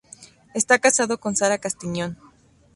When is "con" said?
1.19-1.35